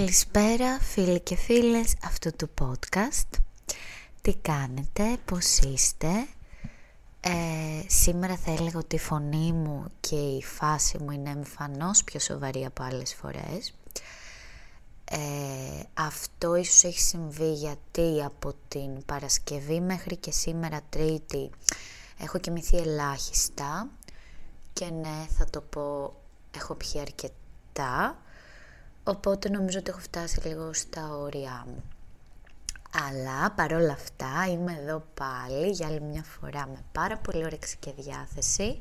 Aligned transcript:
Καλησπέρα 0.00 0.80
φίλοι 0.80 1.20
και 1.20 1.36
φίλες 1.36 1.96
αυτού 2.04 2.30
του 2.36 2.50
podcast. 2.60 3.38
Τι 4.22 4.34
κάνετε, 4.36 5.16
πώς 5.24 5.58
είστε; 5.58 6.08
Ε, 7.20 7.30
σήμερα 7.86 8.36
θα 8.36 8.50
έλεγα 8.52 8.78
ότι 8.78 8.96
η 8.96 8.98
φωνή 8.98 9.52
μου 9.52 9.90
και 10.00 10.16
η 10.16 10.42
φάση 10.42 10.98
μου 10.98 11.10
είναι 11.10 11.30
εμφανώς 11.30 12.04
πιο 12.04 12.20
σοβαρή 12.20 12.64
από 12.64 12.82
άλλες 12.82 13.14
φορές. 13.14 13.74
Ε, 15.04 15.18
αυτό 15.94 16.54
ίσως 16.54 16.84
έχει 16.84 17.00
συμβεί 17.00 17.52
γιατί 17.52 18.22
από 18.24 18.54
την 18.68 19.04
Παρασκευή 19.04 19.80
μέχρι 19.80 20.16
και 20.16 20.30
σήμερα 20.30 20.80
Τρίτη 20.90 21.50
έχω 22.18 22.38
κοιμηθεί 22.38 22.76
ελάχιστα 22.76 23.88
και 24.72 24.84
ναι 24.84 25.26
θα 25.38 25.46
το 25.50 25.60
πω 25.60 26.14
έχω 26.56 26.74
πιει 26.74 27.00
αρκετά 27.00 28.18
Οπότε 29.04 29.48
νομίζω 29.48 29.78
ότι 29.78 29.90
έχω 29.90 30.00
φτάσει 30.00 30.48
λίγο 30.48 30.72
στα 30.72 31.16
όρια 31.16 31.64
μου. 31.66 31.82
Αλλά 33.08 33.50
παρόλα 33.50 33.92
αυτά 33.92 34.46
είμαι 34.50 34.78
εδώ 34.80 35.04
πάλι 35.14 35.70
για 35.70 35.86
άλλη 35.86 36.00
μια 36.00 36.22
φορά 36.22 36.66
με 36.66 36.84
πάρα 36.92 37.16
πολύ 37.16 37.44
όρεξη 37.44 37.76
και 37.76 37.92
διάθεση 37.92 38.78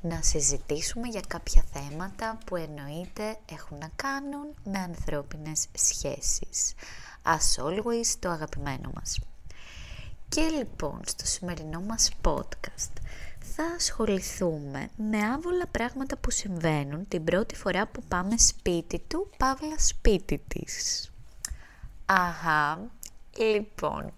να 0.00 0.22
συζητήσουμε 0.22 1.08
για 1.08 1.22
κάποια 1.28 1.64
θέματα 1.72 2.38
που 2.46 2.56
εννοείται 2.56 3.38
έχουν 3.52 3.78
να 3.78 3.88
κάνουν 3.96 4.54
με 4.64 4.78
ανθρώπινες 4.78 5.66
σχέσεις. 5.74 6.74
As 7.22 7.64
always, 7.64 8.06
το 8.18 8.30
αγαπημένο 8.30 8.90
μας. 8.94 9.18
Και 10.28 10.42
λοιπόν, 10.42 11.00
στο 11.06 11.26
σημερινό 11.26 11.80
μας 11.80 12.10
podcast 12.22 12.92
θα 13.56 13.64
ασχοληθούμε 13.76 14.88
με 14.96 15.18
άβολα 15.34 15.66
πράγματα 15.66 16.16
που 16.16 16.30
συμβαίνουν 16.30 17.08
την 17.08 17.24
πρώτη 17.24 17.54
φορά 17.54 17.86
που 17.86 18.02
πάμε 18.08 18.38
σπίτι 18.38 18.98
του, 19.08 19.30
παύλα 19.36 19.78
σπίτι 19.78 20.42
της. 20.48 21.10
Αχα, 22.06 22.90
λοιπόν, 23.36 24.12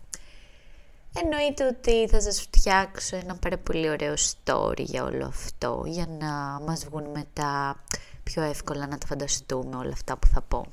εννοείται 1.22 1.66
ότι 1.66 2.08
θα 2.08 2.20
σας 2.20 2.40
φτιάξω 2.40 3.16
ένα 3.16 3.36
πάρα 3.36 3.58
πολύ 3.58 3.90
ωραίο 3.90 4.14
story 4.14 4.78
για 4.78 5.04
όλο 5.04 5.26
αυτό, 5.26 5.82
για 5.86 6.06
να 6.06 6.60
μας 6.60 6.84
βγουν 6.84 7.10
μετά 7.10 7.82
πιο 8.22 8.42
εύκολα 8.42 8.86
να 8.86 8.98
τα 8.98 9.06
φανταστούμε 9.06 9.76
όλα 9.76 9.92
αυτά 9.92 10.16
που 10.16 10.26
θα 10.26 10.40
πω. 10.40 10.66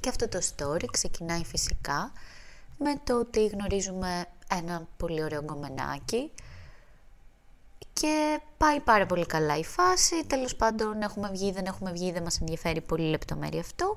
Και 0.00 0.08
αυτό 0.08 0.28
το 0.28 0.38
story 0.56 0.84
ξεκινάει 0.90 1.44
φυσικά 1.44 2.12
με 2.78 3.00
το 3.04 3.18
ότι 3.18 3.46
γνωρίζουμε 3.46 4.26
ένα 4.50 4.86
πολύ 4.96 5.22
ωραίο 5.22 5.42
γκομενάκι, 5.42 6.30
και 8.00 8.40
πάει 8.56 8.80
πάρα 8.80 9.06
πολύ 9.06 9.26
καλά 9.26 9.56
η 9.56 9.64
φάση. 9.64 10.24
Τέλος 10.26 10.56
πάντων 10.56 11.02
έχουμε 11.02 11.28
βγει, 11.28 11.52
δεν 11.52 11.66
έχουμε 11.66 11.92
βγει, 11.92 12.12
δεν 12.12 12.22
μας 12.22 12.40
ενδιαφέρει 12.40 12.80
πολύ 12.80 13.08
λεπτομέρεια 13.08 13.60
αυτό. 13.60 13.96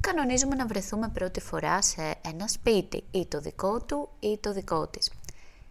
Κανονίζουμε 0.00 0.54
να 0.54 0.66
βρεθούμε 0.66 1.08
πρώτη 1.08 1.40
φορά 1.40 1.82
σε 1.82 2.14
ένα 2.24 2.48
σπίτι, 2.48 3.04
ή 3.10 3.26
το 3.26 3.40
δικό 3.40 3.80
του 3.80 4.08
ή 4.20 4.38
το 4.38 4.52
δικό 4.52 4.86
της. 4.86 5.10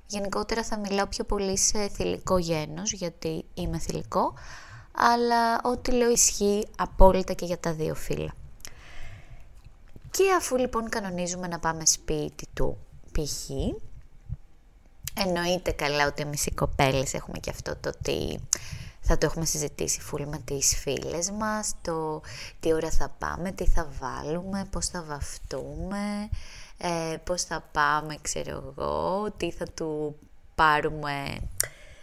Γενικότερα 0.07 0.63
θα 0.63 0.77
μιλάω 0.77 1.07
πιο 1.07 1.23
πολύ 1.23 1.57
σε 1.57 1.87
θηλυκό 1.87 2.37
γένος, 2.37 2.91
γιατί 2.91 3.45
είμαι 3.53 3.77
θηλυκό, 3.77 4.33
αλλά 4.95 5.61
ό,τι 5.63 5.91
λέω 5.91 6.09
ισχύει 6.09 6.67
απόλυτα 6.77 7.33
και 7.33 7.45
για 7.45 7.57
τα 7.57 7.73
δύο 7.73 7.95
φύλλα. 7.95 8.33
Και 10.11 10.23
αφού 10.37 10.57
λοιπόν 10.57 10.89
κανονίζουμε 10.89 11.47
να 11.47 11.59
πάμε 11.59 11.85
σπίτι 11.85 12.47
του 12.53 12.77
π.χ., 13.11 13.49
Εννοείται 15.17 15.71
καλά 15.71 16.07
ότι 16.07 16.21
εμείς 16.21 16.45
οι 16.45 16.51
κοπέλες 16.51 17.13
έχουμε 17.13 17.37
και 17.37 17.49
αυτό 17.49 17.75
το 17.75 17.89
ότι 17.89 18.39
θα 19.01 19.17
το 19.17 19.25
έχουμε 19.25 19.45
συζητήσει 19.45 20.01
φουλ 20.01 20.23
με 20.23 20.37
τις 20.45 20.77
φίλες 20.77 21.31
μας, 21.31 21.73
το 21.81 22.21
τι 22.59 22.73
ώρα 22.73 22.91
θα 22.91 23.15
πάμε, 23.19 23.51
τι 23.51 23.67
θα 23.67 23.89
βάλουμε, 23.99 24.67
πώς 24.71 24.87
θα 24.87 25.03
βαφτούμε, 25.03 26.29
ε, 26.77 27.17
πώς 27.23 27.43
θα 27.43 27.63
πάμε, 27.71 28.15
ξέρω 28.21 28.73
εγώ, 28.77 29.31
τι 29.37 29.51
θα 29.51 29.65
του 29.65 30.15
πάρουμε 30.55 31.37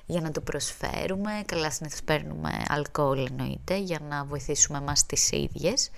για 0.06 0.20
να 0.20 0.30
του 0.30 0.42
προσφέρουμε. 0.42 1.42
Καλά 1.46 1.70
συνήθως 1.70 2.02
παίρνουμε 2.02 2.62
αλκοόλ 2.68 3.26
εννοείται 3.26 3.76
για 3.76 3.98
να 4.08 4.24
βοηθήσουμε 4.24 4.80
μας 4.80 5.06
τις 5.06 5.30
ίδιες. 5.30 5.90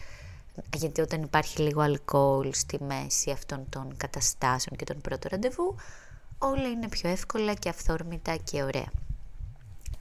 Γιατί 0.76 1.00
όταν 1.00 1.22
υπάρχει 1.22 1.60
λίγο 1.60 1.80
αλκοόλ 1.80 2.52
στη 2.52 2.82
μέση 2.82 3.30
αυτών 3.30 3.66
των 3.68 3.96
καταστάσεων 3.96 4.76
και 4.76 4.84
των 4.84 5.00
πρώτων 5.00 5.30
ραντεβού, 5.30 5.76
όλα 6.44 6.68
είναι 6.68 6.88
πιο 6.88 7.10
εύκολα 7.10 7.54
και 7.54 7.68
αυθόρμητα 7.68 8.36
και 8.36 8.62
ωραία. 8.62 8.90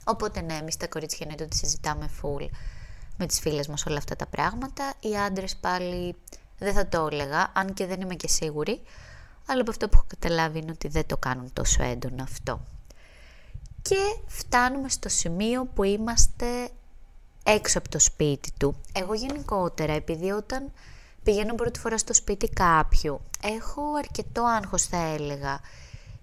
Οπότε 0.04 0.40
ναι, 0.40 0.54
εμείς 0.54 0.76
τα 0.76 0.86
κορίτσια 0.86 1.18
εννοείται 1.20 1.44
ότι 1.44 1.56
συζητάμε 1.56 2.10
full 2.22 2.46
με 3.16 3.26
τις 3.26 3.40
φίλες 3.40 3.68
μας 3.68 3.86
όλα 3.86 3.96
αυτά 3.96 4.16
τα 4.16 4.26
πράγματα. 4.26 4.94
Οι 5.00 5.16
άντρες 5.16 5.56
πάλι 5.56 6.16
δεν 6.58 6.74
θα 6.74 6.86
το 6.86 7.08
έλεγα, 7.12 7.52
αν 7.54 7.74
και 7.74 7.86
δεν 7.86 8.00
είμαι 8.00 8.14
και 8.14 8.28
σίγουρη, 8.28 8.80
αλλά 9.46 9.60
από 9.60 9.70
αυτό 9.70 9.88
που 9.88 9.96
έχω 9.96 10.06
καταλάβει 10.08 10.58
είναι 10.58 10.70
ότι 10.70 10.88
δεν 10.88 11.06
το 11.06 11.16
κάνουν 11.16 11.52
τόσο 11.52 11.82
έντονο 11.82 12.22
αυτό. 12.22 12.60
Και 13.82 14.16
φτάνουμε 14.26 14.88
στο 14.88 15.08
σημείο 15.08 15.64
που 15.74 15.82
είμαστε 15.82 16.68
έξω 17.42 17.78
από 17.78 17.88
το 17.88 17.98
σπίτι 17.98 18.50
του. 18.58 18.74
Εγώ 18.92 19.14
γενικότερα, 19.14 19.92
επειδή 19.92 20.30
όταν 20.30 20.72
πηγαίνω 21.22 21.54
πρώτη 21.54 21.78
φορά 21.78 21.98
στο 21.98 22.14
σπίτι 22.14 22.48
κάποιου, 22.48 23.20
έχω 23.42 23.82
αρκετό 23.98 24.42
άγχος 24.44 24.82
θα 24.82 24.96
έλεγα 24.96 25.60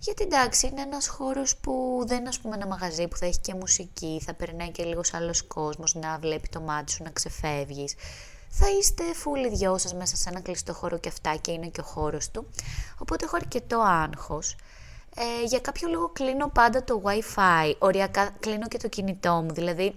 γιατί 0.03 0.23
εντάξει, 0.23 0.67
είναι 0.67 0.81
ένας 0.81 1.07
χώρος 1.07 1.57
που 1.57 2.03
δεν 2.07 2.19
είναι 2.19 2.29
ας 2.29 2.39
πούμε 2.39 2.55
ένα 2.55 2.67
μαγαζί 2.67 3.07
που 3.07 3.17
θα 3.17 3.25
έχει 3.25 3.39
και 3.39 3.53
μουσική, 3.53 4.21
θα 4.25 4.33
περνάει 4.33 4.69
και 4.69 4.83
λίγος 4.83 5.13
άλλος 5.13 5.41
κόσμος 5.41 5.95
να 5.95 6.17
βλέπει 6.17 6.47
το 6.47 6.61
μάτι 6.61 6.91
σου 6.91 7.03
να 7.03 7.09
ξεφεύγεις. 7.09 7.95
Θα 8.49 8.65
είστε 8.79 9.03
φούλοι 9.13 9.49
δυο 9.49 9.77
σας 9.77 9.93
μέσα 9.93 10.15
σε 10.15 10.29
ένα 10.29 10.39
κλειστό 10.39 10.73
χώρο 10.73 10.97
και 10.97 11.09
αυτά 11.09 11.35
και 11.35 11.51
είναι 11.51 11.67
και 11.67 11.81
ο 11.81 11.83
χώρος 11.83 12.31
του. 12.31 12.47
Οπότε 12.97 13.25
έχω 13.25 13.35
αρκετό 13.35 13.79
άγχος. 13.79 14.55
Ε, 15.15 15.45
για 15.45 15.59
κάποιο 15.59 15.89
λόγο 15.89 16.09
κλείνω 16.09 16.47
πάντα 16.47 16.83
το 16.83 17.01
Wi-Fi, 17.05 17.73
οριακά 17.79 18.29
κλείνω 18.39 18.67
και 18.67 18.77
το 18.77 18.87
κινητό 18.87 19.33
μου, 19.33 19.53
δηλαδή 19.53 19.95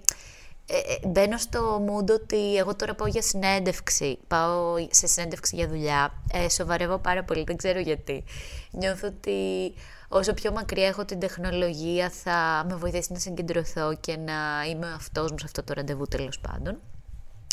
ε, 0.66 0.76
ε, 0.76 1.08
μπαίνω 1.08 1.38
στο 1.38 1.84
mood 1.86 2.10
ότι 2.10 2.56
εγώ 2.56 2.76
τώρα 2.76 2.94
πάω 2.94 3.08
για 3.08 3.22
συνέντευξη, 3.22 4.18
πάω 4.28 4.74
σε 4.90 5.06
συνέντευξη 5.06 5.56
για 5.56 5.68
δουλειά, 5.68 6.12
ε, 6.32 6.48
σοβαρεύω 6.48 6.98
πάρα 6.98 7.24
πολύ, 7.24 7.44
δεν 7.44 7.56
ξέρω 7.56 7.80
γιατί. 7.80 8.24
Νιώθω 8.70 9.06
ότι 9.06 9.72
όσο 10.08 10.34
πιο 10.34 10.52
μακριά 10.52 10.86
έχω 10.86 11.04
την 11.04 11.18
τεχνολογία 11.18 12.10
θα 12.10 12.64
με 12.68 12.76
βοηθήσει 12.76 13.12
να 13.12 13.18
συγκεντρωθώ 13.18 13.96
και 14.00 14.16
να 14.16 14.64
είμαι 14.70 14.92
αυτός 14.96 15.30
μου 15.30 15.38
σε 15.38 15.44
αυτό 15.46 15.62
το 15.62 15.72
ραντεβού 15.72 16.04
τέλος 16.04 16.38
πάντων. 16.38 16.80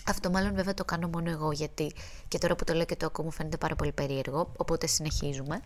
Αυτό 0.07 0.29
μάλλον 0.29 0.55
βέβαια 0.55 0.73
το 0.73 0.85
κάνω 0.85 1.07
μόνο 1.07 1.29
εγώ 1.29 1.51
γιατί 1.51 1.93
και 2.27 2.37
τώρα 2.37 2.55
που 2.55 2.63
το 2.63 2.73
λέω 2.73 2.85
και 2.85 2.95
το 2.95 3.05
ακούω 3.05 3.25
μου 3.25 3.31
φαίνεται 3.31 3.57
πάρα 3.57 3.75
πολύ 3.75 3.91
περίεργο, 3.91 4.51
οπότε 4.57 4.87
συνεχίζουμε. 4.87 5.61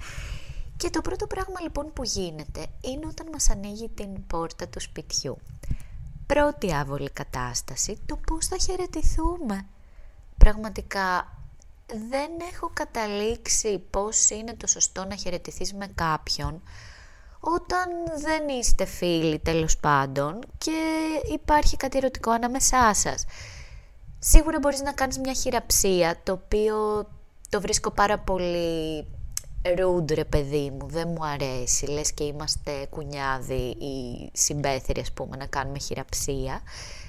Και 0.78 0.90
το 0.90 1.02
πρώτο 1.02 1.28
πράγμα 1.28 1.62
λοιπόν 1.62 1.94
που 1.94 2.04
γίνεται 2.04 2.66
είναι 2.82 3.06
όταν 3.10 3.28
μας 3.32 3.50
ανοίγει 3.50 3.90
την 3.90 4.28
πόρτα 4.28 4.68
του 4.68 4.80
σπιτιού. 4.80 5.38
Πρώτη 6.26 6.74
άβολη 6.74 7.10
κατάσταση, 7.10 8.00
το 8.06 8.16
πώς 8.16 8.48
θα 8.48 8.58
χαιρετηθούμε. 8.58 9.66
Πραγματικά 10.38 11.38
δεν 11.86 12.30
έχω 12.54 12.70
καταλήξει 12.74 13.80
πώς 13.90 14.30
είναι 14.30 14.54
το 14.54 14.68
σωστό 14.68 15.06
να 15.06 15.16
χαιρετηθείς 15.16 15.74
με 15.74 15.88
κάποιον 15.96 16.62
όταν 17.40 17.88
δεν 18.18 18.48
είστε 18.60 18.86
φίλοι 18.86 19.40
τέλος 19.40 19.78
πάντων 19.78 20.40
και 20.58 20.72
υπάρχει 21.34 21.78
κάτι 21.78 21.98
ερωτικό 21.98 22.32
ανάμεσά 22.32 22.94
σας. 22.94 23.26
Σίγουρα 24.20 24.60
μπορείς 24.60 24.82
να 24.82 24.92
κάνεις 24.94 25.20
μια 25.20 25.34
χειραψία, 25.34 26.20
το 26.24 26.32
οποίο 26.32 27.08
το 27.50 27.62
βρίσκω 27.62 27.92
πάρα 27.92 28.20
πολύ 28.20 29.08
rude 29.66 30.14
ρε 30.14 30.26
παιδί 30.26 30.72
μου, 30.72 30.88
δεν 30.88 31.08
μου 31.08 31.26
αρέσει, 31.26 31.86
λες 31.86 32.12
και 32.14 32.24
είμαστε 32.24 32.88
κουνιάδι 32.90 33.76
ή 33.80 34.30
συμπέθεροι 34.34 35.00
ας 35.00 35.12
πούμε 35.12 35.38
να 35.38 35.46
κάνουμε 35.46 35.80
χειραψία. 35.80 36.62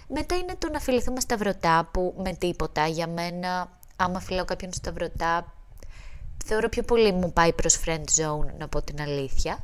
Μετά 0.08 0.34
είναι 0.34 0.54
το 0.58 0.70
να 0.70 0.80
φιληθούμε 0.80 1.20
στα 1.20 1.36
βρωτά 1.36 1.88
που 1.92 2.14
με 2.18 2.32
τίποτα 2.32 2.86
για 2.86 3.06
μένα 3.06 3.70
άμα 3.96 4.20
φιλάω 4.20 4.44
κάποιον 4.44 4.72
στα 4.72 4.92
βρωτά, 4.92 5.52
θεωρώ 6.44 6.68
πιο 6.68 6.82
πολύ 6.82 7.12
μου 7.12 7.32
πάει 7.32 7.52
προς 7.52 7.80
friend 7.86 8.04
zone, 8.20 8.46
να 8.58 8.68
πω 8.68 8.82
την 8.82 9.00
αλήθεια. 9.00 9.58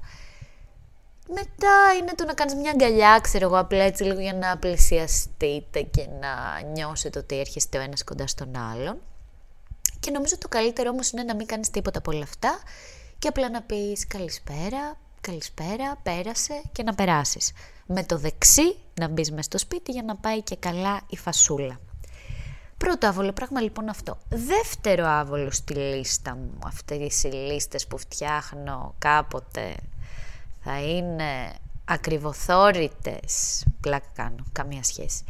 Μετά 1.29 1.75
είναι 2.01 2.13
το 2.15 2.25
να 2.25 2.35
κάνεις 2.35 2.55
μια 2.55 2.71
αγκαλιά, 2.71 3.19
ξέρω 3.23 3.45
εγώ, 3.45 3.59
απλά 3.59 3.83
έτσι 3.83 4.05
λίγο 4.05 4.21
για 4.21 4.35
να 4.35 4.59
πλησιαστείτε 4.59 5.83
και 5.83 6.07
να 6.21 6.63
νιώσετε 6.73 7.19
ότι 7.19 7.39
έρχεστε 7.39 7.79
ο 7.79 7.81
ένας 7.81 8.05
κοντά 8.05 8.27
στον 8.27 8.57
άλλον. 8.57 8.99
Και 10.03 10.11
νομίζω 10.11 10.39
το 10.39 10.49
καλύτερο 10.49 10.91
όμως 10.91 11.11
είναι 11.11 11.23
να 11.23 11.35
μην 11.35 11.47
κάνεις 11.47 11.71
τίποτα 11.71 11.99
από 11.99 12.11
όλα 12.11 12.23
αυτά 12.23 12.59
και 13.19 13.29
απλά 13.29 13.51
να 13.51 13.63
πεις 13.63 14.07
καλησπέρα, 14.07 14.97
καλησπέρα, 15.21 15.97
πέρασε 16.03 16.63
και 16.73 16.83
να 16.83 16.95
περάσεις. 16.95 17.53
Με 17.87 18.05
το 18.05 18.19
δεξί 18.19 18.77
να 18.95 19.09
μπεις 19.09 19.33
μες 19.33 19.45
στο 19.45 19.59
σπίτι 19.59 19.93
για 19.93 20.03
να 20.03 20.17
πάει 20.17 20.43
και 20.43 20.57
καλά 20.57 21.01
η 21.09 21.17
φασούλα. 21.17 21.81
Πρώτο 22.77 23.07
άβολο 23.07 23.33
πράγμα 23.33 23.61
λοιπόν 23.61 23.89
αυτό. 23.89 24.19
Δεύτερο 24.29 25.07
άβολο 25.07 25.51
στη 25.51 25.75
λίστα 25.75 26.35
μου, 26.35 26.59
αυτές 26.65 27.23
οι 27.23 27.29
λίστες 27.29 27.87
που 27.87 27.99
φτιάχνω 27.99 28.95
κάποτε 28.99 29.77
θα 30.61 30.81
είναι 30.83 31.53
ακριβοθόρητες, 31.85 33.65
πλάκα 33.81 34.07
κάνω, 34.15 34.45
καμία 34.53 34.83
σχέση. 34.83 35.25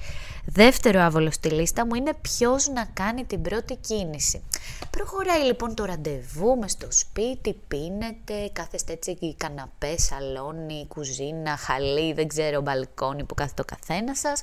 Δεύτερο 0.45 1.01
άβολο 1.01 1.31
στη 1.31 1.49
λίστα 1.49 1.87
μου 1.87 1.95
είναι 1.95 2.15
ποιος 2.21 2.69
να 2.69 2.85
κάνει 2.85 3.25
την 3.25 3.43
πρώτη 3.43 3.77
κίνηση. 3.77 4.43
Προχωράει 4.91 5.43
λοιπόν 5.43 5.75
το 5.75 5.85
ραντεβού 5.85 6.57
με 6.57 6.69
στο 6.69 6.87
σπίτι, 6.91 7.55
πίνετε, 7.69 8.51
κάθεστε 8.53 8.93
έτσι 8.93 9.35
καναπέ, 9.37 9.99
σαλόνι, 9.99 10.87
κουζίνα, 10.89 11.57
χαλί, 11.57 12.13
δεν 12.13 12.29
ξέρω, 12.29 12.61
μπαλκόνι 12.61 13.25
που 13.25 13.35
κάθεται 13.35 13.63
ο 13.63 13.65
καθένας 13.65 14.19
σας. 14.19 14.41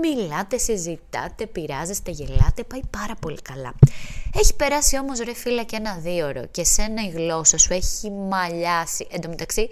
Μιλάτε, 0.00 0.58
συζητάτε, 0.58 1.46
πειράζεστε, 1.46 2.10
γελάτε, 2.10 2.64
πάει 2.64 2.82
πάρα 2.90 3.14
πολύ 3.20 3.42
καλά. 3.42 3.74
Έχει 4.34 4.56
περάσει 4.56 4.98
όμως 4.98 5.18
ρε 5.18 5.34
φίλα 5.34 5.62
και 5.62 5.76
ένα 5.76 5.94
δίωρο 5.94 6.46
και 6.46 6.64
σένα 6.64 7.02
η 7.02 7.08
γλώσσα 7.08 7.58
σου 7.58 7.72
έχει 7.72 8.10
μαλλιάσει. 8.10 9.06
Εν 9.10 9.20
τω 9.20 9.28
μεταξύ, 9.28 9.68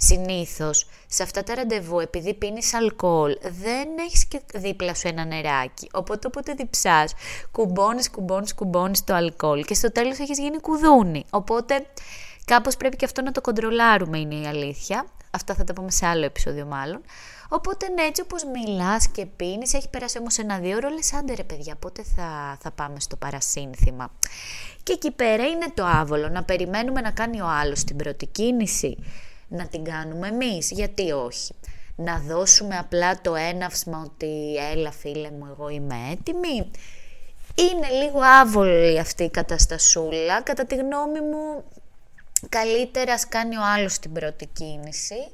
συνήθως 0.00 0.86
σε 1.06 1.22
αυτά 1.22 1.42
τα 1.42 1.54
ραντεβού, 1.54 2.00
επειδή 2.00 2.34
πίνεις 2.34 2.74
αλκοόλ, 2.74 3.36
δεν 3.40 3.88
έχεις 4.06 4.26
και 4.26 4.40
δίπλα 4.54 4.94
σου 4.94 5.08
ένα 5.08 5.24
νεράκι. 5.24 5.88
Οπότε 5.92 6.26
όποτε 6.26 6.52
διψάς, 6.52 7.12
κουμπώνεις, 7.50 8.10
κουμπώνεις, 8.10 8.54
κουμπώνεις 8.54 9.04
το 9.04 9.14
αλκοόλ 9.14 9.64
και 9.64 9.74
στο 9.74 9.92
τέλος 9.92 10.18
έχεις 10.18 10.38
γίνει 10.38 10.60
κουδούνι. 10.60 11.24
Οπότε 11.30 11.86
κάπως 12.44 12.76
πρέπει 12.76 12.96
και 12.96 13.04
αυτό 13.04 13.22
να 13.22 13.32
το 13.32 13.40
κοντρολάρουμε, 13.40 14.18
είναι 14.18 14.34
η 14.34 14.46
αλήθεια. 14.46 15.06
Αυτά 15.30 15.54
θα 15.54 15.64
τα 15.64 15.72
πούμε 15.72 15.90
σε 15.90 16.06
άλλο 16.06 16.24
επεισόδιο 16.24 16.66
μάλλον. 16.66 17.00
Οπότε 17.48 17.88
ναι, 17.88 18.02
έτσι 18.02 18.22
όπως 18.22 18.44
μιλάς 18.44 19.08
και 19.08 19.26
πίνεις, 19.26 19.74
έχει 19.74 19.88
περάσει 19.88 20.18
όμως 20.18 20.38
ένα-δύο 20.38 20.76
ώρο, 20.76 20.88
λες 20.88 21.14
άντε 21.14 21.34
ρε 21.34 21.44
παιδιά, 21.44 21.74
πότε 21.74 22.02
θα, 22.16 22.58
θα 22.60 22.70
πάμε 22.70 23.00
στο 23.00 23.16
παρασύνθημα. 23.16 24.10
Και 24.82 24.92
εκεί 24.92 25.10
πέρα 25.10 25.46
είναι 25.46 25.66
το 25.74 25.84
άβολο, 25.84 26.28
να 26.28 26.44
περιμένουμε 26.44 27.00
να 27.00 27.10
κάνει 27.10 27.40
ο 27.40 27.46
άλλος 27.46 27.84
την 27.84 27.96
πρώτη 27.96 28.26
κίνηση, 28.26 28.96
να 29.48 29.66
την 29.66 29.84
κάνουμε 29.84 30.28
εμείς, 30.28 30.70
γιατί 30.70 31.12
όχι. 31.12 31.54
Να 31.96 32.18
δώσουμε 32.18 32.76
απλά 32.76 33.20
το 33.20 33.34
έναυσμα 33.34 34.02
ότι 34.04 34.56
έλα 34.72 34.90
φίλε 34.90 35.30
μου, 35.30 35.48
εγώ 35.50 35.68
είμαι 35.68 35.96
έτοιμη. 36.10 36.70
Είναι 37.54 37.88
λίγο 38.02 38.20
άβολη 38.20 38.98
αυτή 38.98 39.24
η 39.24 39.30
καταστασούλα, 39.30 40.42
κατά 40.42 40.64
τη 40.64 40.74
γνώμη 40.74 41.20
μου 41.20 41.64
καλύτερα 42.48 43.12
ας 43.12 43.28
κάνει 43.28 43.56
ο 43.56 43.62
άλλος 43.64 43.98
την 43.98 44.12
πρώτη 44.12 44.46
κίνηση 44.46 45.32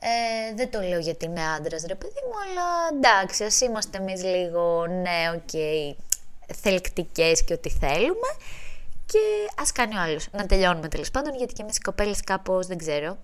ε, 0.00 0.54
δεν 0.54 0.70
το 0.70 0.80
λέω 0.80 0.98
γιατί 0.98 1.24
είναι 1.24 1.40
άντρας, 1.56 1.84
ρε 1.86 1.94
παιδί 1.94 2.20
μου, 2.26 2.34
αλλά 2.44 2.66
εντάξει, 2.92 3.44
ας 3.44 3.60
είμαστε 3.60 3.98
εμείς 3.98 4.22
λίγο 4.24 4.86
ναι, 4.86 5.30
OK, 5.34 5.48
okay, 5.52 5.94
θελκτικές 6.54 7.44
και 7.44 7.52
ό,τι 7.52 7.70
θέλουμε. 7.70 8.28
Και 9.06 9.18
ας 9.60 9.72
κάνει 9.72 9.96
ο 9.96 10.00
άλλος. 10.00 10.28
Να 10.32 10.46
τελειώνουμε 10.46 10.88
τέλος 10.88 11.10
πάντων, 11.10 11.36
γιατί 11.36 11.52
και 11.52 11.62
εμείς 11.62 11.76
οι 11.76 11.80
κοπέλες 11.80 12.20
κάπως 12.20 12.66
δεν 12.66 12.78
ξέρω. 12.78 13.18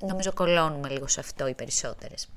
Νομίζω 0.00 0.32
κολώνουμε 0.32 0.88
λίγο 0.88 1.08
σε 1.08 1.20
αυτό 1.20 1.46
οι 1.46 1.54
περισσότερες. 1.54 2.28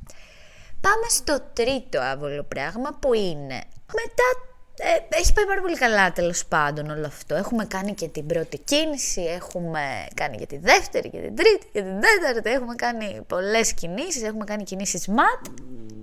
Πάμε 0.82 1.08
στο 1.10 1.40
τρίτο 1.54 2.00
άβολο 2.02 2.44
πράγμα 2.44 2.98
που 3.00 3.14
είναι 3.14 3.64
μετά 3.94 4.54
ε, 4.78 5.18
έχει 5.18 5.34
πάει 5.34 5.46
πάρα 5.46 5.62
πολύ 5.62 5.78
καλά 5.78 6.12
τέλος 6.12 6.46
πάντων 6.46 6.90
όλο 6.90 7.06
αυτό. 7.06 7.36
Έχουμε 7.36 7.66
κάνει 7.66 7.94
και 7.94 8.08
την 8.08 8.26
πρώτη 8.26 8.58
κίνηση, 8.58 9.22
έχουμε 9.22 10.08
κάνει 10.14 10.38
και 10.38 10.46
τη 10.46 10.58
δεύτερη 10.58 11.10
και 11.10 11.18
την 11.18 11.36
τρίτη 11.36 11.68
και 11.72 11.82
την 11.82 12.00
τέταρτη, 12.02 12.50
έχουμε 12.50 12.76
κάνει 12.76 13.22
πολλές 13.28 13.74
κινήσεις, 13.74 14.24
έχουμε 14.24 14.44
κάνει 14.44 14.64
κινήσεις 14.64 15.08
ματ. 15.08 15.46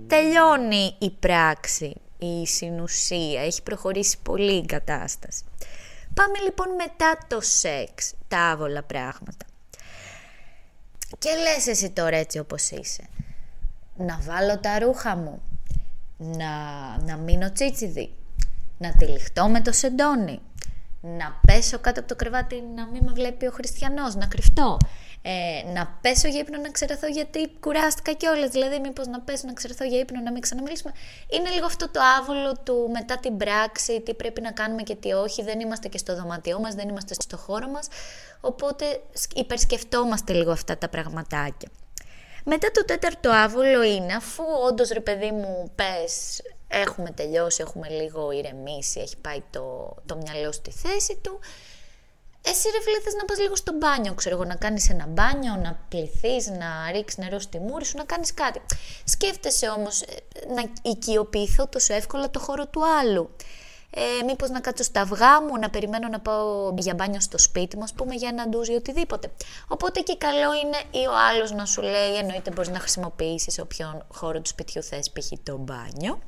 Τελειώνει 0.07 0.95
η 0.99 1.09
πράξη, 1.09 1.95
η 2.17 2.47
συνουσία, 2.47 3.41
έχει 3.41 3.63
προχωρήσει 3.63 4.17
πολύ 4.23 4.55
η 4.55 4.65
κατάσταση. 4.65 5.43
Πάμε 6.13 6.39
λοιπόν 6.43 6.67
μετά 6.77 7.17
το 7.27 7.41
σεξ, 7.41 8.13
τα 8.27 8.37
άβολα 8.37 8.83
πράγματα. 8.83 9.45
Και 11.19 11.29
λες 11.29 11.67
εσύ 11.67 11.89
τώρα 11.89 12.17
έτσι 12.17 12.39
όπως 12.39 12.69
είσαι, 12.69 13.03
να 13.97 14.19
βάλω 14.21 14.59
τα 14.59 14.79
ρούχα 14.79 15.15
μου, 15.15 15.41
να, 16.17 16.47
να 17.05 17.17
μείνω 17.17 17.51
τσίτσιδι, 17.51 18.13
να 18.77 18.95
τυλιχτώ 18.95 19.47
με 19.47 19.61
το 19.61 19.71
σεντόνι, 19.71 20.39
να 21.01 21.39
πέσω 21.45 21.79
κάτω 21.79 21.99
από 21.99 22.09
το 22.09 22.15
κρεβάτι 22.15 22.63
να 22.75 22.87
μην 22.87 23.03
με 23.03 23.11
βλέπει 23.11 23.45
ο 23.45 23.51
χριστιανός, 23.51 24.15
να 24.15 24.27
κρυφτώ, 24.27 24.77
ε, 25.21 25.71
να 25.73 25.97
πέσω 26.01 26.27
για 26.27 26.39
ύπνο 26.39 26.57
να 26.61 26.69
ξεραθώ 26.69 27.07
γιατί 27.07 27.49
κουράστηκα 27.59 28.13
κιόλας. 28.13 28.49
Δηλαδή, 28.49 28.79
μήπως 28.79 29.07
να 29.07 29.19
πέσω 29.21 29.43
να 29.47 29.53
ξεραθώ 29.53 29.83
για 29.83 29.99
ύπνο 29.99 30.21
να 30.21 30.31
μην 30.31 30.41
ξαναμιλήσουμε. 30.41 30.93
Είναι 31.29 31.49
λίγο 31.49 31.65
αυτό 31.65 31.89
το 31.89 31.99
άβολο 32.19 32.53
του 32.63 32.89
μετά 32.91 33.17
την 33.17 33.37
πράξη, 33.37 34.01
τι 34.01 34.13
πρέπει 34.13 34.41
να 34.41 34.51
κάνουμε 34.51 34.81
και 34.81 34.95
τι 34.95 35.11
όχι. 35.11 35.43
Δεν 35.43 35.59
είμαστε 35.59 35.87
και 35.87 35.97
στο 35.97 36.15
δωμάτιό 36.15 36.59
μας, 36.59 36.75
δεν 36.75 36.89
είμαστε 36.89 37.13
στο 37.13 37.37
χώρο 37.37 37.67
μας. 37.67 37.87
Οπότε 38.41 39.01
υπερσκεφτόμαστε 39.35 40.33
λίγο 40.33 40.51
αυτά 40.51 40.77
τα 40.77 40.89
πραγματάκια. 40.89 41.69
Μετά 42.43 42.71
το 42.71 42.85
τέταρτο 42.85 43.29
άβολο 43.31 43.83
είναι, 43.83 44.13
αφού 44.13 44.43
όντως 44.67 44.89
ρε 44.89 44.99
παιδί 44.99 45.31
μου 45.31 45.71
πες 45.75 46.41
έχουμε 46.67 47.11
τελειώσει, 47.11 47.61
έχουμε 47.61 47.89
λίγο 47.89 48.31
ηρεμήσει, 48.31 48.99
έχει 48.99 49.17
πάει 49.17 49.43
το, 49.49 49.95
το 50.05 50.15
μυαλό 50.15 50.51
στη 50.51 50.71
θέση 50.71 51.19
του, 51.21 51.39
εσύ 52.41 52.69
ρε 52.69 52.81
φίλε 52.81 52.99
θες 53.03 53.13
να 53.13 53.25
πας 53.25 53.39
λίγο 53.39 53.55
στο 53.55 53.73
μπάνιο, 53.73 54.13
ξέρω 54.13 54.35
εγώ, 54.35 54.45
να 54.45 54.55
κάνεις 54.55 54.89
ένα 54.89 55.05
μπάνιο, 55.07 55.55
να 55.55 55.79
πληθείς, 55.89 56.47
να 56.47 56.91
ρίξεις 56.91 57.17
νερό 57.17 57.39
στη 57.39 57.59
μούρη 57.59 57.85
σου, 57.85 57.97
να 57.97 58.03
κάνεις 58.03 58.33
κάτι. 58.33 58.61
Σκέφτεσαι 59.03 59.69
όμως 59.69 60.01
ε, 60.01 60.15
να 60.55 60.71
οικειοποιηθώ 60.81 61.67
τόσο 61.67 61.93
εύκολα 61.93 62.29
το 62.29 62.39
χώρο 62.39 62.67
του 62.67 62.81
άλλου 62.99 63.29
ε, 63.93 64.23
μήπως 64.25 64.49
να 64.49 64.59
κάτσω 64.59 64.83
στα 64.83 65.01
αυγά 65.01 65.41
μου, 65.41 65.57
να 65.57 65.69
περιμένω 65.69 66.07
να 66.07 66.19
πάω 66.19 66.73
για 66.77 66.93
μπάνιο 66.93 67.19
στο 67.19 67.37
σπίτι 67.37 67.77
μου, 67.77 67.83
ας 67.83 67.93
πούμε, 67.93 68.15
για 68.15 68.29
ένα 68.29 68.47
ντουζ 68.47 68.67
ή 68.67 68.73
οτιδήποτε. 68.73 69.31
Οπότε 69.67 69.99
και 69.99 70.15
καλό 70.17 70.53
είναι 70.63 71.03
ή 71.03 71.07
ο 71.07 71.13
άλλος 71.29 71.51
να 71.51 71.65
σου 71.65 71.81
λέει, 71.81 72.15
εννοείται 72.19 72.51
μπορείς 72.51 72.69
να 72.69 72.79
χρησιμοποιήσεις 72.79 73.59
όποιον 73.59 74.05
χώρο 74.13 74.41
του 74.41 74.49
σπιτιού 74.49 74.83
θες, 74.83 75.11
π.χ. 75.11 75.31
το 75.43 75.57
μπάνιο. 75.57 76.19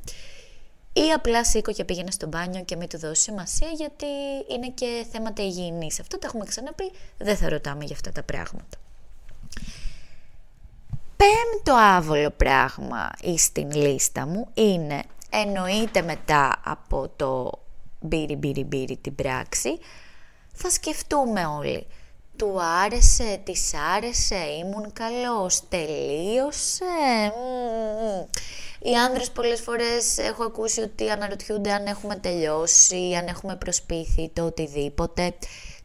Ή 0.93 1.11
απλά 1.11 1.45
σήκω 1.45 1.71
και 1.71 1.83
πήγαινε 1.85 2.11
στο 2.11 2.27
μπάνιο 2.27 2.63
και 2.63 2.75
μην 2.75 2.89
του 2.89 2.97
δώσεις 2.99 3.23
σημασία, 3.23 3.67
γιατί 3.69 4.05
είναι 4.49 4.69
και 4.69 5.05
θέματα 5.11 5.43
υγιεινής. 5.43 5.99
Αυτό 5.99 6.19
το 6.19 6.27
έχουμε 6.27 6.45
ξαναπεί, 6.45 6.91
δεν 7.17 7.37
θα 7.37 7.49
ρωτάμε 7.49 7.83
για 7.83 7.95
αυτά 7.95 8.11
τα 8.11 8.23
πράγματα. 8.23 8.77
Πέμπτο 11.17 11.73
άβολο 11.73 12.29
πράγμα 12.29 13.09
στην 13.37 13.71
λίστα 13.71 14.25
μου 14.25 14.47
είναι 14.53 15.03
εννοείται 15.29 16.01
μετά 16.01 16.62
από 16.63 17.12
το 17.15 17.51
μπύρι 18.00 18.35
μπύρι 18.35 18.63
μπύρι 18.63 18.97
την 18.97 19.15
πράξη, 19.15 19.79
θα 20.53 20.69
σκεφτούμε 20.69 21.45
όλοι. 21.45 21.88
Του 22.37 22.61
άρεσε, 22.61 23.41
της 23.43 23.73
άρεσε, 23.95 24.35
ήμουν 24.59 24.93
καλός, 24.93 25.61
τελείωσε. 25.69 26.85
Οι 28.79 28.95
άνδρες 28.95 29.31
πολλές 29.31 29.61
φορές 29.61 30.17
έχω 30.17 30.43
ακούσει 30.43 30.81
ότι 30.81 31.09
αναρωτιούνται 31.09 31.71
αν 31.71 31.85
έχουμε 31.85 32.15
τελειώσει, 32.15 33.15
αν 33.17 33.27
έχουμε 33.27 33.55
προσπίθει 33.55 34.29
το 34.29 34.45
οτιδήποτε. 34.45 35.33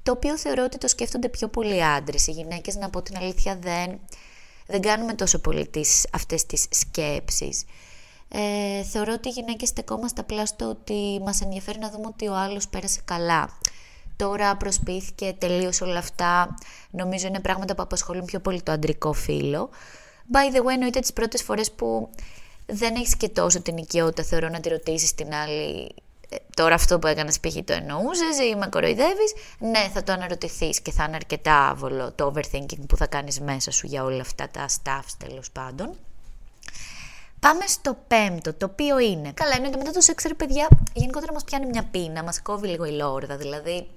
Το 0.03 0.13
οποίο 0.13 0.39
θεωρώ 0.39 0.65
ότι 0.65 0.79
το 0.79 0.89
σκέφτονται 0.89 1.29
πιο 1.29 1.49
πολλοί 1.49 1.85
άντρες. 1.85 2.27
Οι 2.27 2.31
γυναίκες, 2.31 2.77
να 2.77 2.91
πω 2.91 3.03
την 3.03 3.17
αλήθεια, 3.17 3.59
δεν, 3.61 4.01
δεν 4.67 4.81
κάνουμε 4.81 5.15
τόσο 5.15 5.39
πολύ 5.39 5.69
τις, 5.69 6.07
αυτές 6.13 6.47
τις 6.47 6.67
σκέψεις. 6.71 7.65
Ε, 8.29 8.83
θεωρώ 8.83 9.13
ότι 9.13 9.29
οι 9.29 9.33
γυναίκες 9.33 9.69
στεκόμαστε 9.69 10.21
απλά 10.21 10.47
στο 10.47 10.69
ότι 10.69 11.21
μας 11.25 11.41
ενδιαφέρει 11.41 11.79
να 11.79 11.91
δούμε 11.91 12.07
ότι 12.07 12.29
ο 12.29 12.35
άλλος 12.35 12.69
πέρασε 12.69 13.01
καλά. 13.05 13.59
Τώρα 14.19 14.57
προσποιήθηκε 14.57 15.35
τελείως 15.39 15.81
όλα 15.81 15.99
αυτά. 15.99 16.55
Νομίζω 16.91 17.27
είναι 17.27 17.41
πράγματα 17.41 17.75
που 17.75 17.83
απασχολούν 17.83 18.25
πιο 18.25 18.41
πολύ 18.41 18.63
το 18.63 18.73
αντρικό 18.73 19.13
φύλλο. 19.13 19.71
By 20.33 20.57
the 20.57 20.61
way, 20.61 20.73
εννοείται 20.73 21.01
τις 21.01 21.13
πρώτες 21.13 21.43
φορές 21.43 21.73
που 21.73 22.11
δεν 22.67 22.95
έχεις 22.95 23.17
και 23.17 23.29
τόσο 23.29 23.61
την 23.61 23.77
οικειότητα, 23.77 24.23
θεωρώ, 24.23 24.49
να 24.49 24.61
τη 24.61 24.69
ρωτήσεις 24.69 25.15
την 25.15 25.35
άλλη 25.35 25.95
«Ε, 26.29 26.37
τώρα 26.57 26.75
αυτό 26.75 26.99
που 26.99 27.07
έκανες 27.07 27.41
π.χ. 27.41 27.55
το 27.65 27.73
εννοούσες 27.73 28.39
ή 28.39 28.57
με 28.57 28.67
κοροϊδεύεις, 28.67 29.33
ναι, 29.59 29.89
θα 29.93 30.03
το 30.03 30.13
αναρωτηθείς 30.13 30.81
και 30.81 30.91
θα 30.91 31.05
είναι 31.05 31.17
αρκετά 31.17 31.69
άβολο 31.69 32.13
το 32.13 32.33
overthinking 32.35 32.87
που 32.89 32.97
θα 32.97 33.07
κάνεις 33.07 33.41
μέσα 33.41 33.71
σου 33.71 33.87
για 33.87 34.05
όλα 34.05 34.21
αυτά 34.21 34.49
τα 34.49 34.67
stuffs 34.69 35.13
τέλος 35.19 35.51
πάντων. 35.51 35.97
Πάμε 37.41 37.67
στο 37.67 37.99
πέμπτο, 38.09 38.55
το 38.55 38.67
οποίο 38.67 38.99
είναι. 38.99 39.33
Καλά, 39.33 39.57
είναι 39.57 39.71
και 39.71 39.77
μετά 39.77 39.91
το 39.91 40.01
σεξ, 40.01 40.25
ρε 40.25 40.35
παιδιά, 40.35 40.69
γενικότερα 40.93 41.33
μας 41.33 41.45
πιάνει 41.45 41.67
μια 41.67 41.85
πείνα, 41.91 42.23
μας 42.23 42.43
κόβει 42.43 42.69
λίγο 42.69 42.85
η 42.85 42.91
λόρδα, 42.91 43.37
δηλαδή 43.37 43.91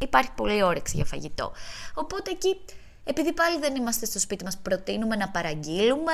υπάρχει 0.00 0.30
πολύ 0.30 0.62
όρεξη 0.62 0.96
για 0.96 1.04
φαγητό. 1.04 1.52
Οπότε 1.94 2.30
εκεί, 2.30 2.60
επειδή 3.04 3.32
πάλι 3.32 3.58
δεν 3.58 3.74
είμαστε 3.74 4.06
στο 4.06 4.18
σπίτι 4.18 4.44
μας, 4.44 4.58
προτείνουμε 4.58 5.16
να 5.16 5.28
παραγγείλουμε, 5.28 6.12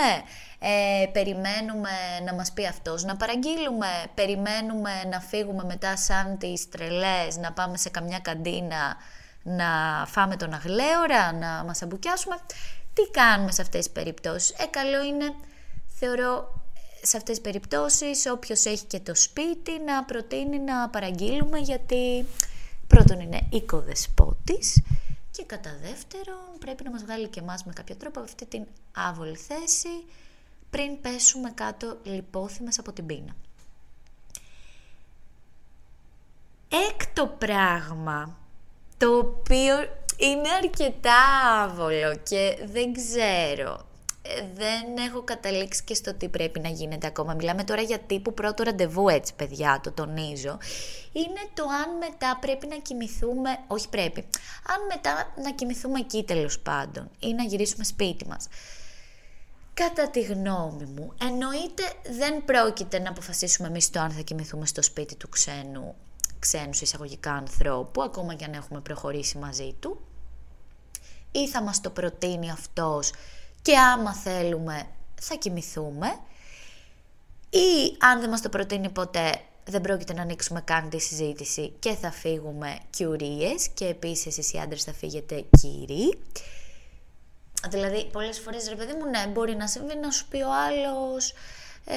ε, 0.58 1.06
περιμένουμε 1.12 1.90
να 2.24 2.34
μας 2.34 2.52
πει 2.52 2.66
αυτός 2.66 3.04
να 3.04 3.16
παραγγείλουμε, 3.16 3.86
περιμένουμε 4.14 4.90
να 5.10 5.20
φύγουμε 5.20 5.64
μετά 5.64 5.96
σαν 5.96 6.38
τις 6.38 6.68
τρελές, 6.68 7.36
να 7.36 7.52
πάμε 7.52 7.76
σε 7.76 7.88
καμιά 7.90 8.18
καντίνα 8.18 8.96
να 9.42 9.66
φάμε 10.06 10.36
τον 10.36 10.54
αγλέωρα, 10.54 11.32
να 11.32 11.64
μας 11.66 11.82
αμπουκιάσουμε. 11.82 12.36
Τι 12.92 13.10
κάνουμε 13.10 13.52
σε 13.52 13.62
αυτές 13.62 13.84
τις 13.84 13.92
περιπτώσεις; 13.92 14.50
Ε, 14.50 14.66
καλό 14.66 15.02
είναι, 15.04 15.34
θεωρώ, 15.86 16.64
σε 17.02 17.16
αυτές 17.16 17.40
τις 17.40 17.40
περιπτώσεις 17.40 18.26
όποιος 18.26 18.64
έχει 18.64 18.84
και 18.84 19.00
το 19.00 19.14
σπίτι 19.14 19.80
να 19.86 20.04
προτείνει 20.04 20.58
να 20.58 20.88
παραγγείλουμε 20.88 21.58
γιατί 21.58 22.26
πρώτον 22.86 23.20
είναι 23.20 23.46
οικοδεσπότης 23.50 24.82
και 25.30 25.44
κατά 25.44 25.78
δεύτερον 25.82 26.58
πρέπει 26.58 26.84
να 26.84 26.90
μας 26.90 27.02
βγάλει 27.02 27.28
και 27.28 27.40
εμάς 27.40 27.64
με 27.64 27.72
κάποιο 27.72 27.96
τρόπο 27.96 28.20
αυτή 28.20 28.46
την 28.46 28.66
άβολη 28.92 29.36
θέση 29.36 30.04
πριν 30.70 31.00
πέσουμε 31.00 31.50
κάτω 31.50 31.98
λιπόθυμες 32.02 32.78
από 32.78 32.92
την 32.92 33.06
πείνα. 33.06 33.36
Έκτο 36.90 37.26
πράγμα, 37.26 38.38
το 38.96 39.18
οποίο 39.18 39.74
είναι 40.16 40.48
αρκετά 40.62 41.20
άβολο 41.62 42.16
και 42.16 42.58
δεν 42.66 42.92
ξέρω 42.92 43.86
δεν 44.54 45.06
έχω 45.06 45.22
καταλήξει 45.22 45.84
και 45.84 45.94
στο 45.94 46.14
τι 46.14 46.28
πρέπει 46.28 46.60
να 46.60 46.68
γίνεται 46.68 47.06
ακόμα. 47.06 47.34
Μιλάμε 47.34 47.64
τώρα 47.64 47.82
για 47.82 47.98
τύπου 47.98 48.34
πρώτο 48.34 48.62
ραντεβού 48.62 49.08
έτσι 49.08 49.34
παιδιά, 49.34 49.80
το 49.82 49.92
τονίζω. 49.92 50.58
Είναι 51.12 51.40
το 51.54 51.62
αν 51.62 51.96
μετά 51.98 52.38
πρέπει 52.40 52.66
να 52.66 52.76
κοιμηθούμε, 52.76 53.50
όχι 53.66 53.88
πρέπει, 53.88 54.20
αν 54.66 54.86
μετά 54.88 55.32
να 55.42 55.50
κοιμηθούμε 55.52 55.98
εκεί 55.98 56.24
τέλος 56.24 56.58
πάντων 56.58 57.10
ή 57.18 57.34
να 57.34 57.42
γυρίσουμε 57.42 57.84
σπίτι 57.84 58.26
μας. 58.26 58.48
Κατά 59.74 60.10
τη 60.10 60.20
γνώμη 60.20 60.84
μου, 60.84 61.12
εννοείται 61.20 61.82
δεν 62.18 62.44
πρόκειται 62.44 62.98
να 62.98 63.08
αποφασίσουμε 63.08 63.68
εμείς 63.68 63.90
το 63.90 64.00
αν 64.00 64.10
θα 64.10 64.20
κοιμηθούμε 64.20 64.66
στο 64.66 64.82
σπίτι 64.82 65.16
του 65.16 65.28
ξένου, 65.28 65.94
ξένους 66.38 66.80
εισαγωγικά 66.80 67.32
ανθρώπου, 67.32 68.02
ακόμα 68.02 68.34
και 68.34 68.44
αν 68.44 68.52
έχουμε 68.52 68.80
προχωρήσει 68.80 69.38
μαζί 69.38 69.76
του, 69.80 70.00
ή 71.32 71.48
θα 71.48 71.62
μας 71.62 71.80
το 71.80 71.90
προτείνει 71.90 72.50
αυτός 72.50 73.12
και 73.66 73.78
άμα 73.78 74.14
θέλουμε 74.14 74.86
θα 75.20 75.34
κοιμηθούμε 75.34 76.06
ή 77.50 77.96
αν 77.98 78.20
δεν 78.20 78.28
μας 78.30 78.40
το 78.42 78.48
προτείνει 78.48 78.88
ποτέ 78.88 79.40
δεν 79.64 79.80
πρόκειται 79.80 80.12
να 80.12 80.22
ανοίξουμε 80.22 80.60
καν 80.60 80.88
τη 80.88 81.00
συζήτηση 81.00 81.72
και 81.78 81.94
θα 81.94 82.10
φύγουμε 82.10 82.78
κιουρίες 82.90 83.68
και 83.68 83.86
επίσης 83.86 84.26
εσείς 84.26 84.52
οι 84.52 84.58
άντρες 84.58 84.84
θα 84.84 84.92
φύγετε 84.92 85.44
κύριοι. 85.60 86.18
Δηλαδή 87.68 88.06
πολλές 88.12 88.38
φορές 88.38 88.68
ρε 88.68 88.74
παιδί 88.74 88.92
μου 88.92 89.10
ναι 89.10 89.26
μπορεί 89.26 89.54
να 89.54 89.66
συμβεί 89.66 89.96
να 89.96 90.10
σου 90.10 90.28
πει 90.28 90.42
ο 90.42 90.52
άλλος 90.52 91.32
ε, 91.88 91.96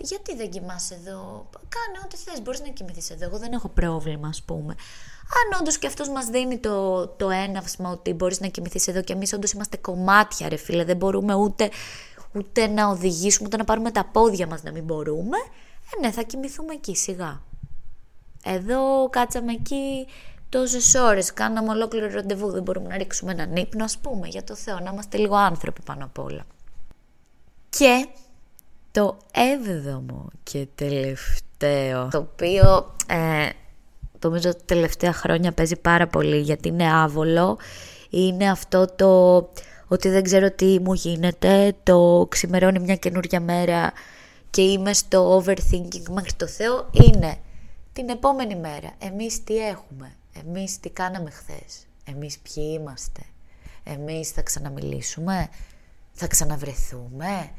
γιατί 0.00 0.36
δεν 0.36 0.50
κοιμάσαι 0.50 0.94
εδώ, 0.94 1.48
κάνε 1.52 2.04
ό,τι 2.04 2.16
θες, 2.16 2.42
μπορείς 2.42 2.60
να 2.60 2.68
κοιμηθείς 2.68 3.10
εδώ, 3.10 3.24
εγώ 3.24 3.38
δεν 3.38 3.52
έχω 3.52 3.68
πρόβλημα 3.68 4.28
ας 4.28 4.42
πούμε 4.42 4.74
αν 5.28 5.60
όντως 5.60 5.78
και 5.78 5.86
αυτός 5.86 6.08
μας 6.08 6.26
δίνει 6.26 6.58
το, 6.58 7.06
το 7.08 7.30
έναυσμα 7.30 7.90
ότι 7.90 8.12
μπορείς 8.12 8.40
να 8.40 8.46
κοιμηθείς 8.46 8.88
εδώ 8.88 9.02
και 9.02 9.12
εμείς 9.12 9.32
όντως 9.32 9.52
είμαστε 9.52 9.76
κομμάτια, 9.76 10.48
ρε 10.48 10.56
φίλε, 10.56 10.84
δεν 10.84 10.96
μπορούμε 10.96 11.34
ούτε, 11.34 11.70
ούτε 12.34 12.66
να 12.66 12.88
οδηγήσουμε, 12.88 13.46
ούτε 13.46 13.56
να 13.56 13.64
πάρουμε 13.64 13.90
τα 13.90 14.04
πόδια 14.04 14.46
μας 14.46 14.62
να 14.62 14.72
μην 14.72 14.84
μπορούμε, 14.84 15.36
ε, 15.96 16.00
ναι, 16.00 16.12
θα 16.12 16.22
κοιμηθούμε 16.22 16.74
εκεί 16.74 16.96
σιγά. 16.96 17.42
Εδώ 18.44 19.08
κάτσαμε 19.10 19.52
εκεί 19.52 20.06
τόσες 20.48 20.94
ώρες, 20.94 21.32
κάναμε 21.32 21.70
ολόκληρο 21.70 22.10
ραντεβού, 22.10 22.50
δεν 22.50 22.62
μπορούμε 22.62 22.88
να 22.88 22.96
ρίξουμε 22.96 23.32
έναν 23.32 23.56
ύπνο, 23.56 23.84
ας 23.84 23.98
πούμε, 23.98 24.28
για 24.28 24.44
το 24.44 24.54
Θεό, 24.54 24.78
να 24.78 24.90
είμαστε 24.90 25.16
λίγο 25.16 25.34
άνθρωποι 25.34 25.82
πάνω 25.82 26.04
απ' 26.04 26.18
όλα. 26.18 26.46
Και 27.68 28.08
το 28.98 29.16
έβδομο 29.32 30.28
και 30.42 30.66
τελευταίο, 30.74 32.08
το 32.08 32.18
οποίο 32.18 32.94
ε, 33.06 33.48
νομίζω 34.24 34.50
ότι 34.50 34.62
τελευταία 34.64 35.12
χρόνια 35.12 35.52
παίζει 35.52 35.76
πάρα 35.76 36.06
πολύ 36.06 36.40
γιατί 36.40 36.68
είναι 36.68 36.92
άβολο. 36.92 37.58
Είναι 38.10 38.50
αυτό 38.50 38.86
το 38.96 39.36
ότι 39.88 40.08
δεν 40.08 40.22
ξέρω 40.22 40.50
τι 40.50 40.80
μου 40.80 40.92
γίνεται, 40.92 41.74
το 41.82 42.26
ξημερώνει 42.28 42.78
μια 42.78 42.96
καινούργια 42.96 43.40
μέρα 43.40 43.92
και 44.50 44.62
είμαι 44.62 44.92
στο 44.92 45.38
overthinking 45.38 46.08
μέχρι 46.10 46.32
το 46.36 46.46
Θεό. 46.46 46.90
Είναι 46.92 47.36
την 47.92 48.08
επόμενη 48.08 48.56
μέρα. 48.56 48.92
Εμείς 48.98 49.44
τι 49.44 49.56
έχουμε, 49.66 50.12
εμείς 50.46 50.80
τι 50.80 50.90
κάναμε 50.90 51.30
χθες, 51.30 51.86
εμείς 52.04 52.38
ποιοι 52.38 52.78
είμαστε, 52.80 53.20
εμείς 53.84 54.30
θα 54.30 54.42
ξαναμιλήσουμε, 54.42 55.48
θα 56.12 56.26
ξαναβρεθούμε; 56.26 57.50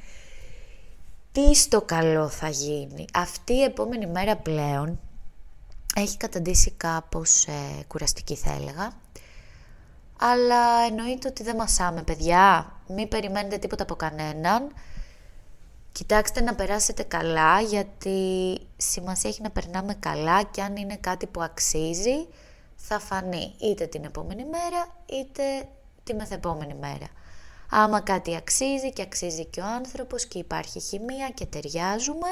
Τι 1.31 1.55
στο 1.55 1.81
καλό 1.81 2.29
θα 2.29 2.49
γίνει. 2.49 3.05
Αυτή 3.13 3.53
η 3.53 3.63
επόμενη 3.63 4.07
μέρα 4.07 4.35
πλέον 4.35 4.99
έχει 5.95 6.17
καταντήσει 6.17 6.71
κάπως 6.71 7.45
ε, 7.45 7.83
κουραστική 7.87 8.35
θα 8.35 8.51
έλεγα. 8.51 8.91
Αλλά 10.19 10.85
εννοείται 10.89 11.27
ότι 11.27 11.43
δεν 11.43 11.55
μασάμε 11.55 12.03
παιδιά, 12.03 12.71
μην 12.87 13.07
περιμένετε 13.07 13.57
τίποτα 13.57 13.83
από 13.83 13.95
κανέναν. 13.95 14.73
Κοιτάξτε 15.91 16.41
να 16.41 16.55
περάσετε 16.55 17.03
καλά 17.03 17.61
γιατί 17.61 18.59
σημασία 18.77 19.29
έχει 19.29 19.41
να 19.41 19.49
περνάμε 19.49 19.93
καλά 19.93 20.43
και 20.43 20.61
αν 20.61 20.75
είναι 20.75 20.95
κάτι 20.95 21.27
που 21.27 21.41
αξίζει 21.41 22.27
θα 22.75 22.99
φανεί 22.99 23.53
είτε 23.59 23.85
την 23.85 24.03
επόμενη 24.03 24.45
μέρα 24.45 24.87
είτε 25.05 25.67
τη 26.03 26.13
μεθεπόμενη 26.13 26.73
μέρα. 26.73 27.07
Άμα 27.69 27.99
κάτι 27.99 28.35
αξίζει 28.35 28.93
και 28.93 29.01
αξίζει 29.01 29.45
και 29.45 29.61
ο 29.61 29.65
άνθρωπος 29.65 30.25
και 30.25 30.39
υπάρχει 30.39 30.79
χημεία 30.79 31.29
και 31.29 31.45
ταιριάζουμε, 31.45 32.27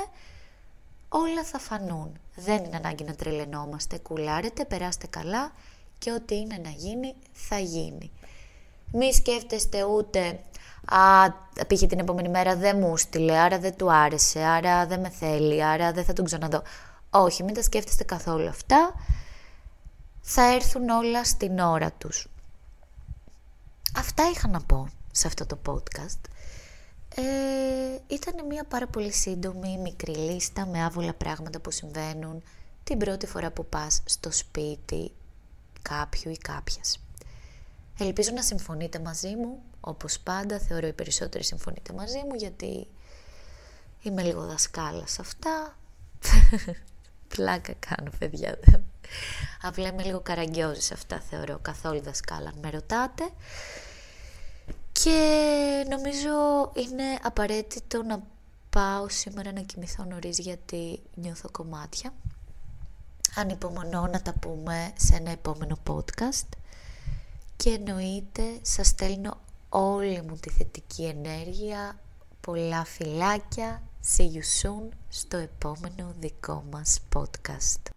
όλα 1.10 1.44
θα 1.44 1.60
φανούν. 1.60 2.20
Δεν 2.36 2.64
είναι 2.64 2.76
ανάγκη 2.76 3.04
να 3.04 3.16
τρελαινόμαστε. 3.16 3.98
Κουλάρετε, 3.98 4.66
περάστε 4.66 5.08
καλά 5.08 5.52
και 5.98 6.12
ό,τι 6.12 6.36
είναι 6.36 6.60
να 6.64 6.70
γίνει, 6.70 7.16
θα 7.32 7.60
γίνει. 7.60 8.12
Μη 8.92 9.14
σκέφτεστε 9.14 9.84
ούτε 9.84 10.40
«Α, 10.86 11.32
πήγε 11.68 11.88
την 11.88 12.00
επόμενη 12.00 12.30
μέρα, 12.30 12.56
δεν 12.56 12.78
μου 12.78 12.98
στείλε, 12.98 13.38
άρα 13.38 13.60
δεν 13.60 13.76
του 13.76 13.92
άρεσε, 13.92 14.40
άρα 14.44 14.86
δεν 14.86 15.00
με 15.00 15.10
θέλει, 15.10 15.64
άρα 15.64 15.92
δεν 15.92 16.06
θα 16.06 16.14
τον 16.14 16.26
ξαναδώ». 16.26 16.62
Όχι, 17.10 17.44
μην 17.44 17.54
τα 17.54 17.62
σκέφτεστε 17.62 18.04
καθόλου 18.04 18.48
αυτά. 18.48 18.94
Θα 20.22 20.54
έρθουν 20.54 20.90
όλα 20.90 21.24
στην 21.24 21.60
ώρα 21.60 21.92
τους. 21.92 22.28
Αυτά 23.98 24.30
είχα 24.30 24.48
να 24.48 24.62
πω 24.62 24.88
σε 25.18 25.28
αυτό 25.28 25.46
το 25.46 25.58
podcast. 25.66 26.20
Ε, 27.16 27.22
ήταν 28.08 28.46
μια 28.46 28.64
πάρα 28.64 28.88
πολύ 28.88 29.12
σύντομη, 29.12 29.78
μικρή 29.78 30.16
λίστα 30.16 30.66
με 30.66 30.84
άβολα 30.84 31.14
πράγματα 31.14 31.60
που 31.60 31.72
συμβαίνουν 31.72 32.44
την 32.84 32.98
πρώτη 32.98 33.28
φορά 33.28 33.52
που 33.52 33.66
πας 33.66 34.02
στο 34.06 34.32
σπίτι 34.32 35.12
κάποιου 35.82 36.32
ή 36.32 36.38
κάποιας. 36.38 37.00
Ελπίζω 38.00 38.32
να 38.34 38.42
συμφωνείτε 38.42 39.00
μαζί 39.00 39.36
μου, 39.36 39.62
όπως 39.80 40.20
πάντα 40.20 40.60
θεωρώ 40.60 40.88
οι 40.88 40.94
περισσότεροι 40.94 41.44
συμφωνείτε 41.44 41.94
μαζί 41.94 42.18
μου 42.18 42.36
γιατί 42.36 42.88
είμαι 44.02 44.24
λίγο 44.24 44.46
δασκάλα 44.46 45.08
σε 45.08 45.22
αυτά. 45.22 45.78
Πλάκα 47.36 47.74
κάνω 47.90 48.12
παιδιά. 48.20 48.60
Απλά 49.62 49.88
είμαι 49.88 50.04
λίγο 50.04 50.20
καραγκιόζη 50.20 50.82
σε 50.82 50.94
αυτά 50.94 51.20
θεωρώ 51.20 51.60
καθόλου 51.62 52.02
δασκάλα 52.02 52.50
αν 52.50 52.56
με 52.62 52.70
ρωτάτε. 52.70 53.30
Και 55.04 55.86
νομίζω 55.90 56.32
είναι 56.74 57.04
απαραίτητο 57.22 58.04
να 58.04 58.24
πάω 58.70 59.10
σήμερα 59.10 59.52
να 59.52 59.62
κοιμηθώ 59.62 60.04
νωρίς 60.04 60.40
γιατί 60.40 61.02
νιώθω 61.16 61.50
κομμάτια. 61.52 62.14
Ανυπομονώ 63.36 64.08
να 64.08 64.22
τα 64.22 64.34
πούμε 64.34 64.92
σε 64.98 65.16
ένα 65.16 65.32
επόμενο 65.32 65.78
podcast 65.88 66.48
και 67.56 67.70
εννοείται 67.70 68.44
σας 68.62 68.88
στέλνω 68.88 69.38
όλη 69.70 70.22
μου 70.22 70.36
τη 70.36 70.50
θετική 70.50 71.04
ενέργεια, 71.06 72.00
πολλά 72.42 72.86
φιλάκια, 72.86 73.82
see 74.18 74.24
you 74.24 74.68
soon 74.68 74.88
στο 75.10 75.38
επόμενο 75.38 76.14
δικό 76.20 76.64
μας 76.72 77.00
podcast. 77.16 77.97